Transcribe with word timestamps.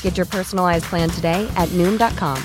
Get 0.00 0.16
your 0.16 0.26
personalized 0.26 0.84
plan 0.84 1.10
today 1.10 1.46
at 1.56 1.68
Noom.com. 1.74 2.42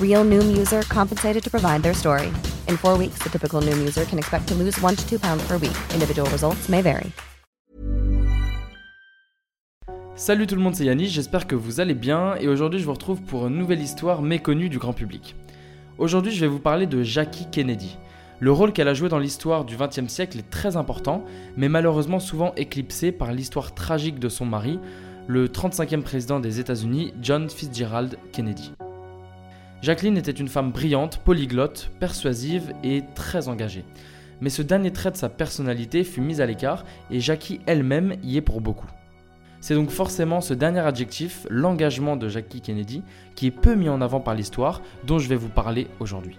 Real 0.00 0.24
Noom 0.24 0.56
user 0.56 0.82
compensated 0.82 1.42
to 1.42 1.50
provide 1.50 1.82
their 1.82 1.94
story. 1.94 2.32
In 2.68 2.76
four 2.76 2.96
weeks, 2.96 3.18
the 3.24 3.28
typical 3.28 3.60
Noom 3.60 3.78
user 3.78 4.04
can 4.04 4.18
expect 4.18 4.46
to 4.48 4.54
lose 4.54 4.80
one 4.80 4.94
to 4.94 5.04
two 5.08 5.18
pounds 5.18 5.42
per 5.48 5.58
week. 5.58 5.76
Individual 5.92 6.30
results 6.30 6.68
may 6.68 6.80
vary. 6.80 7.10
Salut 10.16 10.46
tout 10.46 10.54
le 10.54 10.62
monde, 10.62 10.76
c'est 10.76 10.84
Yannis, 10.84 11.08
j'espère 11.08 11.48
que 11.48 11.56
vous 11.56 11.80
allez 11.80 11.94
bien 11.94 12.36
et 12.36 12.46
aujourd'hui 12.46 12.78
je 12.78 12.84
vous 12.84 12.92
retrouve 12.92 13.20
pour 13.22 13.48
une 13.48 13.58
nouvelle 13.58 13.82
histoire 13.82 14.22
méconnue 14.22 14.68
du 14.68 14.78
grand 14.78 14.92
public. 14.92 15.34
Aujourd'hui 15.98 16.30
je 16.30 16.40
vais 16.40 16.46
vous 16.46 16.60
parler 16.60 16.86
de 16.86 17.02
Jackie 17.02 17.46
Kennedy. 17.50 17.98
Le 18.38 18.52
rôle 18.52 18.72
qu'elle 18.72 18.86
a 18.86 18.94
joué 18.94 19.08
dans 19.08 19.18
l'histoire 19.18 19.64
du 19.64 19.76
XXe 19.76 20.06
siècle 20.06 20.38
est 20.38 20.50
très 20.50 20.76
important, 20.76 21.24
mais 21.56 21.68
malheureusement 21.68 22.20
souvent 22.20 22.54
éclipsé 22.56 23.10
par 23.10 23.32
l'histoire 23.32 23.74
tragique 23.74 24.20
de 24.20 24.28
son 24.28 24.46
mari, 24.46 24.78
le 25.26 25.48
35e 25.48 26.02
président 26.02 26.38
des 26.38 26.60
États-Unis, 26.60 27.14
John 27.22 27.48
Fitzgerald 27.48 28.18
Kennedy. 28.32 28.72
Jacqueline 29.80 30.18
était 30.18 30.30
une 30.30 30.48
femme 30.48 30.70
brillante, 30.70 31.18
polyglotte, 31.18 31.90
persuasive 31.98 32.72
et 32.82 33.02
très 33.14 33.48
engagée. 33.48 33.84
Mais 34.40 34.50
ce 34.50 34.62
dernier 34.62 34.92
trait 34.92 35.10
de 35.10 35.16
sa 35.16 35.28
personnalité 35.28 36.04
fut 36.04 36.20
mis 36.20 36.40
à 36.40 36.46
l'écart 36.46 36.84
et 37.10 37.20
Jackie 37.20 37.60
elle-même 37.66 38.16
y 38.22 38.36
est 38.36 38.42
pour 38.42 38.60
beaucoup. 38.60 38.90
C'est 39.60 39.74
donc 39.74 39.88
forcément 39.88 40.42
ce 40.42 40.52
dernier 40.52 40.80
adjectif, 40.80 41.46
l'engagement 41.48 42.16
de 42.16 42.28
Jackie 42.28 42.60
Kennedy, 42.60 43.02
qui 43.34 43.46
est 43.46 43.50
peu 43.50 43.74
mis 43.74 43.88
en 43.88 44.02
avant 44.02 44.20
par 44.20 44.34
l'histoire, 44.34 44.82
dont 45.06 45.18
je 45.18 45.28
vais 45.28 45.36
vous 45.36 45.48
parler 45.48 45.86
aujourd'hui. 46.00 46.36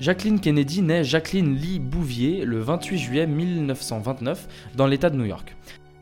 Jacqueline 0.00 0.38
Kennedy 0.38 0.80
naît 0.80 1.02
Jacqueline 1.02 1.56
Lee 1.56 1.80
Bouvier 1.80 2.44
le 2.44 2.60
28 2.60 2.98
juillet 2.98 3.26
1929 3.26 4.46
dans 4.76 4.86
l'État 4.86 5.10
de 5.10 5.16
New 5.16 5.24
York. 5.24 5.56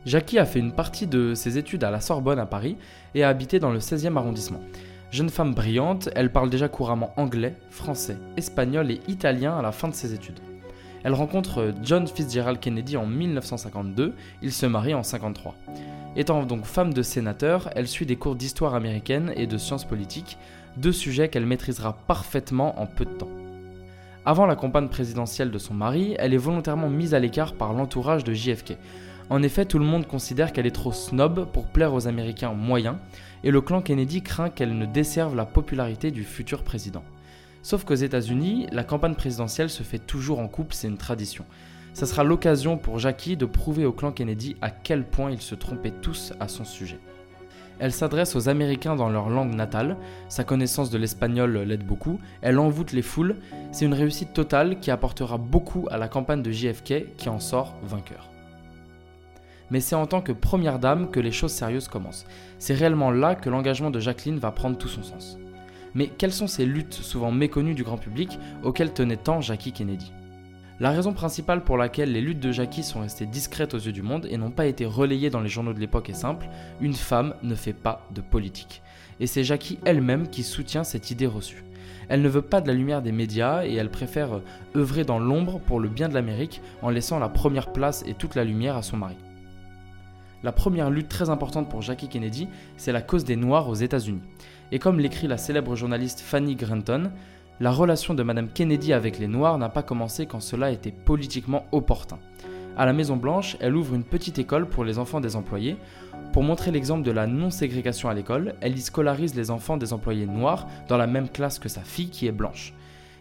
Jackie 0.05 0.37
a 0.37 0.45
fait 0.45 0.59
une 0.59 0.71
partie 0.71 1.07
de 1.07 1.33
ses 1.33 1.57
études 1.57 1.83
à 1.83 1.89
la 1.89 1.99
Sorbonne 1.99 2.37
à 2.37 2.45
Paris 2.45 2.77
et 3.15 3.23
a 3.23 3.29
habité 3.29 3.57
dans 3.57 3.71
le 3.71 3.79
16e 3.79 4.15
arrondissement. 4.15 4.61
Jeune 5.09 5.31
femme 5.31 5.55
brillante, 5.55 6.09
elle 6.13 6.31
parle 6.31 6.51
déjà 6.51 6.67
couramment 6.67 7.11
anglais, 7.17 7.55
français, 7.71 8.17
espagnol 8.37 8.91
et 8.91 9.01
italien 9.07 9.57
à 9.57 9.63
la 9.63 9.71
fin 9.71 9.87
de 9.87 9.95
ses 9.95 10.13
études. 10.13 10.41
Elle 11.03 11.15
rencontre 11.15 11.73
John 11.81 12.07
Fitzgerald 12.07 12.59
Kennedy 12.59 12.97
en 12.97 13.07
1952, 13.07 14.13
ils 14.43 14.53
se 14.53 14.67
marient 14.67 14.93
en 14.93 15.01
1953. 15.01 15.55
Étant 16.15 16.43
donc 16.43 16.65
femme 16.65 16.93
de 16.93 17.01
sénateur, 17.01 17.71
elle 17.75 17.87
suit 17.87 18.05
des 18.05 18.15
cours 18.15 18.35
d'histoire 18.35 18.75
américaine 18.75 19.33
et 19.35 19.47
de 19.47 19.57
sciences 19.57 19.85
politiques, 19.85 20.37
deux 20.77 20.91
sujets 20.91 21.29
qu'elle 21.29 21.47
maîtrisera 21.47 21.93
parfaitement 21.93 22.79
en 22.79 22.85
peu 22.85 23.05
de 23.05 23.11
temps. 23.11 23.46
Avant 24.29 24.45
la 24.45 24.57
campagne 24.57 24.89
présidentielle 24.89 25.51
de 25.51 25.57
son 25.57 25.73
mari, 25.73 26.13
elle 26.19 26.33
est 26.33 26.37
volontairement 26.37 26.89
mise 26.89 27.13
à 27.13 27.19
l'écart 27.19 27.53
par 27.53 27.71
l'entourage 27.71 28.25
de 28.25 28.33
JFK. 28.33 28.75
En 29.29 29.41
effet, 29.41 29.63
tout 29.63 29.79
le 29.79 29.85
monde 29.85 30.05
considère 30.05 30.51
qu'elle 30.51 30.65
est 30.65 30.75
trop 30.75 30.91
snob 30.91 31.49
pour 31.53 31.67
plaire 31.67 31.93
aux 31.93 32.09
Américains 32.09 32.51
moyens, 32.51 32.97
et 33.45 33.51
le 33.51 33.61
clan 33.61 33.81
Kennedy 33.81 34.21
craint 34.21 34.49
qu'elle 34.49 34.77
ne 34.77 34.85
desserve 34.85 35.33
la 35.33 35.45
popularité 35.45 36.11
du 36.11 36.25
futur 36.25 36.63
président. 36.63 37.05
Sauf 37.61 37.85
qu'aux 37.85 37.95
États-Unis, 37.95 38.67
la 38.73 38.83
campagne 38.83 39.15
présidentielle 39.15 39.69
se 39.69 39.83
fait 39.83 39.97
toujours 39.97 40.39
en 40.39 40.49
couple, 40.49 40.75
c'est 40.75 40.89
une 40.89 40.97
tradition. 40.97 41.45
Ça 41.93 42.05
sera 42.05 42.25
l'occasion 42.25 42.77
pour 42.77 42.99
Jackie 42.99 43.37
de 43.37 43.45
prouver 43.45 43.85
au 43.85 43.93
clan 43.93 44.11
Kennedy 44.11 44.57
à 44.61 44.71
quel 44.71 45.05
point 45.05 45.31
ils 45.31 45.39
se 45.39 45.55
trompaient 45.55 46.01
tous 46.01 46.33
à 46.41 46.49
son 46.49 46.65
sujet. 46.65 46.99
Elle 47.79 47.91
s'adresse 47.91 48.35
aux 48.35 48.49
Américains 48.49 48.95
dans 48.95 49.09
leur 49.09 49.29
langue 49.29 49.53
natale, 49.53 49.97
sa 50.29 50.43
connaissance 50.43 50.89
de 50.89 50.97
l'espagnol 50.97 51.57
l'aide 51.59 51.85
beaucoup, 51.85 52.19
elle 52.41 52.57
envoûte 52.57 52.91
les 52.91 53.03
foules, 53.03 53.35
c'est 53.71 53.85
une 53.85 53.93
réussite 53.93 54.33
totale 54.33 54.79
qui 54.79 54.89
apportera 54.89 55.37
beaucoup 55.37 55.87
à 55.91 55.97
la 55.97 56.07
campagne 56.07 56.41
de 56.41 56.51
JFK 56.51 57.15
qui 57.17 57.29
en 57.29 57.39
sort 57.39 57.75
vainqueur. 57.83 58.29
Mais 59.69 59.79
c'est 59.79 59.95
en 59.95 60.07
tant 60.07 60.21
que 60.21 60.31
première 60.31 60.79
dame 60.79 61.11
que 61.11 61.19
les 61.19 61.31
choses 61.31 61.51
sérieuses 61.51 61.87
commencent. 61.87 62.25
C'est 62.57 62.73
réellement 62.73 63.11
là 63.11 63.35
que 63.35 63.49
l'engagement 63.49 63.91
de 63.91 63.99
Jacqueline 63.99 64.39
va 64.39 64.51
prendre 64.51 64.77
tout 64.77 64.87
son 64.87 65.03
sens. 65.03 65.37
Mais 65.93 66.07
quelles 66.07 66.33
sont 66.33 66.47
ces 66.47 66.65
luttes 66.65 66.93
souvent 66.93 67.31
méconnues 67.31 67.75
du 67.75 67.83
grand 67.83 67.97
public 67.97 68.39
auxquelles 68.63 68.93
tenait 68.93 69.17
tant 69.17 69.41
Jackie 69.41 69.73
Kennedy? 69.73 70.13
La 70.79 70.91
raison 70.91 71.11
principale 71.11 71.63
pour 71.63 71.75
laquelle 71.75 72.11
les 72.11 72.21
luttes 72.21 72.39
de 72.39 72.51
Jackie 72.51 72.83
sont 72.83 73.01
restées 73.01 73.25
discrètes 73.25 73.73
aux 73.73 73.79
yeux 73.79 73.91
du 73.91 74.03
monde 74.03 74.27
et 74.29 74.37
n'ont 74.37 74.51
pas 74.51 74.67
été 74.67 74.85
relayées 74.85 75.31
dans 75.31 75.39
les 75.39 75.49
journaux 75.49 75.73
de 75.73 75.79
l'époque 75.79 76.09
est 76.09 76.13
simple, 76.13 76.47
une 76.81 76.93
femme 76.93 77.33
ne 77.41 77.55
fait 77.55 77.73
pas 77.73 78.05
de 78.13 78.21
politique. 78.21 78.83
Et 79.19 79.25
c'est 79.25 79.43
Jackie 79.43 79.79
elle-même 79.85 80.29
qui 80.29 80.43
soutient 80.43 80.83
cette 80.83 81.09
idée 81.09 81.25
reçue. 81.25 81.63
Elle 82.09 82.21
ne 82.21 82.29
veut 82.29 82.43
pas 82.43 82.61
de 82.61 82.67
la 82.67 82.75
lumière 82.75 83.01
des 83.01 83.11
médias 83.11 83.65
et 83.65 83.73
elle 83.73 83.89
préfère 83.89 84.41
œuvrer 84.75 85.03
dans 85.03 85.17
l'ombre 85.17 85.59
pour 85.59 85.79
le 85.79 85.89
bien 85.89 86.09
de 86.09 86.13
l'Amérique 86.13 86.61
en 86.83 86.91
laissant 86.91 87.17
la 87.17 87.27
première 87.27 87.73
place 87.73 88.03
et 88.05 88.13
toute 88.13 88.35
la 88.35 88.43
lumière 88.43 88.77
à 88.77 88.83
son 88.83 88.97
mari. 88.97 89.17
La 90.43 90.51
première 90.51 90.91
lutte 90.91 91.09
très 91.09 91.31
importante 91.31 91.69
pour 91.69 91.81
Jackie 91.81 92.07
Kennedy, 92.07 92.47
c'est 92.77 92.91
la 92.91 93.01
cause 93.01 93.25
des 93.25 93.35
Noirs 93.35 93.67
aux 93.67 93.73
États-Unis. 93.73 94.21
Et 94.71 94.77
comme 94.77 94.99
l'écrit 94.99 95.27
la 95.27 95.37
célèbre 95.37 95.75
journaliste 95.75 96.19
Fanny 96.19 96.55
Granton, 96.55 97.11
la 97.59 97.71
relation 97.71 98.13
de 98.13 98.21
Madame 98.21 98.49
Kennedy 98.49 98.93
avec 98.93 99.17
les 99.17 99.27
Noirs 99.27 99.57
n'a 99.57 99.69
pas 99.69 99.81
commencé 99.81 100.27
quand 100.27 100.39
cela 100.39 100.69
était 100.69 100.91
politiquement 100.91 101.65
opportun. 101.71 102.19
À 102.77 102.85
la 102.85 102.93
Maison 102.93 103.15
Blanche, 103.15 103.57
elle 103.59 103.75
ouvre 103.75 103.95
une 103.95 104.03
petite 104.03 104.37
école 104.37 104.69
pour 104.69 104.85
les 104.85 104.99
enfants 104.99 105.21
des 105.21 105.35
employés. 105.35 105.75
Pour 106.33 106.43
montrer 106.43 106.69
l'exemple 106.69 107.01
de 107.01 107.09
la 107.09 107.25
non-ségrégation 107.25 108.09
à 108.09 108.13
l'école, 108.13 108.53
elle 108.61 108.77
y 108.77 108.81
scolarise 108.81 109.33
les 109.33 109.49
enfants 109.49 109.77
des 109.77 109.91
employés 109.91 110.27
noirs 110.27 110.67
dans 110.87 110.97
la 110.97 111.07
même 111.07 111.29
classe 111.29 111.57
que 111.57 111.69
sa 111.69 111.81
fille 111.81 112.11
qui 112.11 112.27
est 112.27 112.31
blanche. 112.31 112.75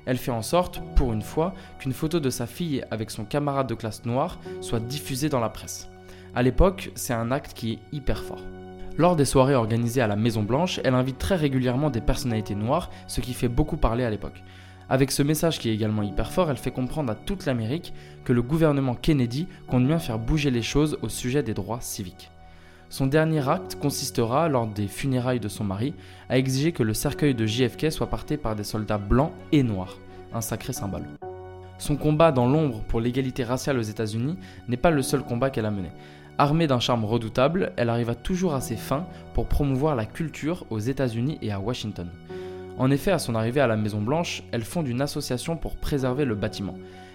Elle 0.04 0.18
fait 0.18 0.30
en 0.30 0.42
sorte, 0.42 0.82
pour 0.94 1.14
une 1.14 1.22
fois, 1.22 1.54
qu'une 1.78 1.94
photo 1.94 2.20
de 2.20 2.28
sa 2.28 2.46
fille 2.46 2.84
avec 2.90 3.10
son 3.10 3.24
camarade 3.24 3.66
de 3.66 3.74
classe 3.74 4.04
noir 4.04 4.38
soit 4.60 4.80
diffusée 4.80 5.30
dans 5.30 5.40
la 5.40 5.48
presse. 5.48 5.88
À 6.34 6.42
l'époque, 6.42 6.90
c'est 6.94 7.14
un 7.14 7.32
acte 7.32 7.54
qui 7.54 7.72
est 7.72 7.78
hyper 7.92 8.22
fort. 8.22 8.42
Lors 8.98 9.14
des 9.14 9.26
soirées 9.26 9.54
organisées 9.54 10.00
à 10.00 10.06
la 10.06 10.16
Maison 10.16 10.42
Blanche, 10.42 10.80
elle 10.82 10.94
invite 10.94 11.18
très 11.18 11.36
régulièrement 11.36 11.90
des 11.90 12.00
personnalités 12.00 12.54
noires, 12.54 12.90
ce 13.08 13.20
qui 13.20 13.34
fait 13.34 13.48
beaucoup 13.48 13.76
parler 13.76 14.04
à 14.04 14.10
l'époque. 14.10 14.42
Avec 14.88 15.10
ce 15.10 15.22
message 15.22 15.58
qui 15.58 15.68
est 15.68 15.74
également 15.74 16.02
hyper 16.02 16.32
fort, 16.32 16.50
elle 16.50 16.56
fait 16.56 16.70
comprendre 16.70 17.12
à 17.12 17.14
toute 17.14 17.44
l'Amérique 17.44 17.92
que 18.24 18.32
le 18.32 18.40
gouvernement 18.40 18.94
Kennedy 18.94 19.48
compte 19.68 19.86
bien 19.86 19.98
faire 19.98 20.18
bouger 20.18 20.50
les 20.50 20.62
choses 20.62 20.96
au 21.02 21.10
sujet 21.10 21.42
des 21.42 21.52
droits 21.52 21.82
civiques. 21.82 22.30
Son 22.88 23.06
dernier 23.06 23.46
acte 23.46 23.74
consistera, 23.74 24.48
lors 24.48 24.66
des 24.66 24.86
funérailles 24.88 25.40
de 25.40 25.48
son 25.48 25.64
mari, 25.64 25.92
à 26.30 26.38
exiger 26.38 26.72
que 26.72 26.82
le 26.82 26.94
cercueil 26.94 27.34
de 27.34 27.44
JFK 27.44 27.92
soit 27.92 28.06
porté 28.06 28.38
par 28.38 28.56
des 28.56 28.64
soldats 28.64 28.96
blancs 28.96 29.32
et 29.52 29.62
noirs, 29.62 29.98
un 30.32 30.40
sacré 30.40 30.72
symbole. 30.72 31.04
Son 31.78 31.96
combat 31.96 32.32
dans 32.32 32.48
l'ombre 32.48 32.80
pour 32.88 33.00
l'égalité 33.00 33.44
raciale 33.44 33.78
aux 33.78 33.82
États-Unis 33.82 34.38
n'est 34.68 34.78
pas 34.78 34.90
le 34.90 35.02
seul 35.02 35.22
combat 35.22 35.50
qu'elle 35.50 35.66
a 35.66 35.70
mené. 35.70 35.90
Armée 36.38 36.66
d'un 36.66 36.80
charme 36.80 37.06
redoutable, 37.06 37.72
elle 37.76 37.88
arriva 37.88 38.14
toujours 38.14 38.54
à 38.54 38.60
ses 38.60 38.76
fins 38.76 39.06
pour 39.32 39.46
promouvoir 39.46 39.96
la 39.96 40.04
culture 40.04 40.66
aux 40.68 40.78
États-Unis 40.78 41.38
et 41.40 41.50
à 41.50 41.60
Washington. 41.60 42.08
En 42.76 42.90
effet, 42.90 43.10
à 43.10 43.18
son 43.18 43.34
arrivée 43.34 43.62
à 43.62 43.66
la 43.66 43.76
Maison 43.76 44.02
Blanche, 44.02 44.42
elle 44.52 44.64
fonde 44.64 44.86
une 44.86 45.00
association 45.00 45.56
pour 45.56 45.76
préserver 45.76 46.26
le 46.26 46.34
bâtiment. 46.34 46.74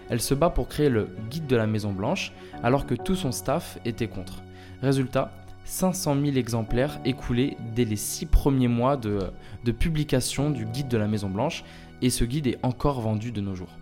Elle 0.09 0.21
se 0.21 0.33
bat 0.33 0.50
pour 0.50 0.68
créer 0.68 0.89
le 0.89 1.07
guide 1.29 1.45
de 1.45 1.56
la 1.56 1.68
Maison 1.68 1.91
Blanche, 1.91 2.31
alors 2.63 2.88
que 2.88 2.95
tout 2.95 3.15
son 3.15 3.31
staff 3.31 3.77
était 3.85 4.07
contre. 4.07 4.41
Résultat, 4.81 5.31
500 5.65 6.15
000 6.19 6.38
exemplaires 6.38 7.00
écoulés 7.06 7.57
dès 7.75 7.85
les 7.85 7.97
six 7.97 8.25
premiers 8.25 8.68
mois 8.68 8.97
de, 8.97 9.19
de 9.63 9.71
publication 9.71 10.50
du 10.50 10.65
guide 10.65 10.88
de 10.88 10.97
la 10.97 11.07
Maison 11.07 11.29
Blanche, 11.29 11.63
et 12.01 12.09
ce 12.09 12.25
guide 12.25 12.47
est 12.47 12.57
encore 12.63 13.01
vendu 13.01 13.31
de 13.31 13.41
nos 13.41 13.53
jours. 13.53 13.77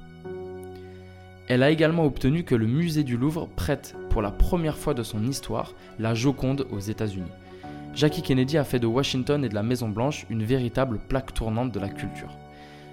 Elle 1.50 1.64
a 1.64 1.72
également 1.72 2.06
obtenu 2.06 2.44
que 2.44 2.54
le 2.54 2.68
musée 2.68 3.04
du 3.04 3.18
Louvre 3.18 3.48
prête 3.48 3.96
pour 4.12 4.22
la 4.22 4.30
première 4.30 4.78
fois 4.78 4.94
de 4.94 5.02
son 5.02 5.26
histoire 5.26 5.74
la 5.98 6.14
Joconde 6.14 6.68
aux 6.70 6.80
États-Unis. 6.80 7.32
Jackie 7.96 8.22
Kennedy 8.22 8.60
a 8.60 8.64
fait 8.64 8.78
de 8.78 8.86
Washington 8.86 9.44
et 9.44 9.50
de 9.50 9.56
la 9.56 9.64
Maison 9.64 9.90
Blanche 9.90 10.28
une 10.30 10.44
véritable 10.44 11.00
plaque 11.00 11.34
tournante 11.34 11.72
de 11.72 11.80
la 11.80 11.90
culture. 11.90 12.38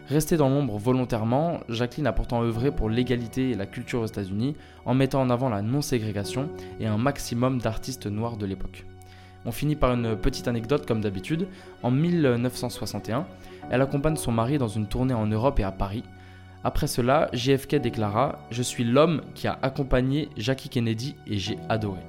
Restée 0.09 0.39
dans 0.39 0.49
l'ombre 0.49 0.79
volontairement, 0.79 1.61
Jacqueline 1.69 2.07
a 2.07 2.15
pourtant 2.15 2.43
œuvré 2.43 2.71
pour 2.71 2.89
l'égalité 2.89 3.51
et 3.51 3.55
la 3.57 3.67
culture 3.67 4.01
aux 4.01 4.07
États-Unis 4.07 4.57
en 4.87 4.95
mettant 4.95 5.21
en 5.21 5.29
avant 5.29 5.51
la 5.51 5.61
non-ségrégation 5.61 6.49
et 6.81 6.87
un 6.87 6.97
maximum 6.97 7.59
d'artistes 7.59 8.07
noirs 8.07 8.39
de 8.39 8.47
l'époque. 8.47 8.87
On 9.45 9.53
finit 9.53 9.77
par 9.77 9.93
une 9.93 10.17
petite 10.17 10.49
anecdote 10.49 10.87
comme 10.87 11.03
d'habitude. 11.03 11.47
En 11.83 11.91
1961, 11.91 13.27
elle 13.71 13.83
accompagne 13.83 14.17
son 14.17 14.33
mari 14.33 14.57
dans 14.57 14.67
une 14.67 14.87
tournée 14.87 15.13
en 15.13 15.27
Europe 15.27 15.61
et 15.61 15.65
à 15.65 15.73
Paris, 15.73 16.05
après 16.67 16.89
cela, 16.89 17.29
JFK 17.33 17.77
déclara 17.77 18.41
Je 18.51 18.61
suis 18.61 18.83
l'homme 18.83 19.23
qui 19.37 19.47
a 19.47 19.57
accompagné 19.63 20.29
Jackie 20.37 20.69
Kennedy 20.69 21.15
et 21.29 21.39
j'ai 21.39 21.59
adoré. 21.69 22.01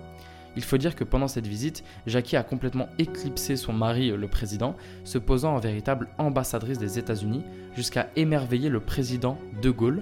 Il 0.56 0.64
faut 0.64 0.80
dire 0.80 0.96
que 0.96 1.04
pendant 1.04 1.28
cette 1.28 1.46
visite, 1.46 1.84
Jackie 2.08 2.38
a 2.38 2.42
complètement 2.42 2.90
éclipsé 2.98 3.56
son 3.56 3.72
mari, 3.72 4.10
le 4.10 4.28
président, 4.28 4.76
se 5.04 5.20
posant 5.20 5.54
en 5.54 5.60
véritable 5.60 6.08
ambassadrice 6.18 6.80
des 6.80 6.98
États-Unis, 6.98 7.44
jusqu'à 7.76 8.08
émerveiller 8.16 8.70
le 8.70 8.80
président 8.80 9.38
De 9.62 9.70
Gaulle, 9.70 10.02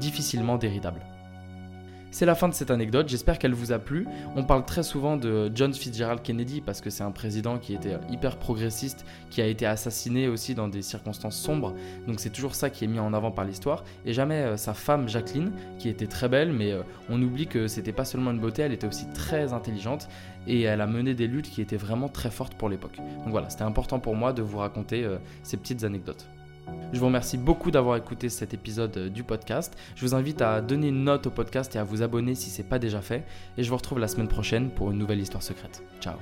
difficilement 0.00 0.58
déridable. 0.58 1.00
C'est 2.12 2.26
la 2.26 2.34
fin 2.34 2.46
de 2.46 2.52
cette 2.52 2.70
anecdote, 2.70 3.08
j'espère 3.08 3.38
qu'elle 3.38 3.54
vous 3.54 3.72
a 3.72 3.78
plu. 3.78 4.06
On 4.36 4.44
parle 4.44 4.66
très 4.66 4.82
souvent 4.82 5.16
de 5.16 5.50
John 5.54 5.72
Fitzgerald 5.72 6.20
Kennedy 6.20 6.60
parce 6.60 6.82
que 6.82 6.90
c'est 6.90 7.02
un 7.02 7.10
président 7.10 7.56
qui 7.56 7.72
était 7.72 7.96
hyper 8.10 8.36
progressiste, 8.36 9.06
qui 9.30 9.40
a 9.40 9.46
été 9.46 9.64
assassiné 9.64 10.28
aussi 10.28 10.54
dans 10.54 10.68
des 10.68 10.82
circonstances 10.82 11.38
sombres, 11.38 11.74
donc 12.06 12.20
c'est 12.20 12.28
toujours 12.28 12.54
ça 12.54 12.68
qui 12.68 12.84
est 12.84 12.86
mis 12.86 12.98
en 12.98 13.14
avant 13.14 13.30
par 13.30 13.46
l'histoire. 13.46 13.82
Et 14.04 14.12
jamais 14.12 14.42
euh, 14.42 14.56
sa 14.58 14.74
femme 14.74 15.08
Jacqueline, 15.08 15.52
qui 15.78 15.88
était 15.88 16.06
très 16.06 16.28
belle, 16.28 16.52
mais 16.52 16.72
euh, 16.72 16.82
on 17.08 17.20
oublie 17.22 17.46
que 17.46 17.66
c'était 17.66 17.92
pas 17.92 18.04
seulement 18.04 18.30
une 18.30 18.40
beauté, 18.40 18.60
elle 18.60 18.74
était 18.74 18.86
aussi 18.86 19.06
très 19.14 19.54
intelligente 19.54 20.10
et 20.46 20.60
elle 20.60 20.82
a 20.82 20.86
mené 20.86 21.14
des 21.14 21.26
luttes 21.26 21.48
qui 21.48 21.62
étaient 21.62 21.78
vraiment 21.78 22.10
très 22.10 22.30
fortes 22.30 22.56
pour 22.56 22.68
l'époque. 22.68 22.98
Donc 22.98 23.30
voilà, 23.30 23.48
c'était 23.48 23.62
important 23.62 24.00
pour 24.00 24.16
moi 24.16 24.34
de 24.34 24.42
vous 24.42 24.58
raconter 24.58 25.02
euh, 25.02 25.16
ces 25.42 25.56
petites 25.56 25.82
anecdotes. 25.82 26.28
Je 26.92 26.98
vous 26.98 27.06
remercie 27.06 27.38
beaucoup 27.38 27.70
d'avoir 27.70 27.96
écouté 27.96 28.28
cet 28.28 28.52
épisode 28.52 28.96
euh, 28.96 29.08
du 29.08 29.24
podcast. 29.24 29.76
Je 29.96 30.04
vous 30.04 30.14
invite 30.14 30.42
à 30.42 30.60
donner 30.60 30.88
une 30.88 31.04
note 31.04 31.26
au 31.26 31.30
podcast 31.30 31.74
et 31.74 31.78
à 31.78 31.84
vous 31.84 32.02
abonner 32.02 32.34
si 32.34 32.50
ce 32.50 32.60
n'est 32.60 32.68
pas 32.68 32.78
déjà 32.78 33.00
fait. 33.00 33.24
Et 33.56 33.62
je 33.62 33.70
vous 33.70 33.76
retrouve 33.76 33.98
la 33.98 34.08
semaine 34.08 34.28
prochaine 34.28 34.70
pour 34.70 34.90
une 34.90 34.98
nouvelle 34.98 35.20
histoire 35.20 35.42
secrète. 35.42 35.82
Ciao 36.00 36.16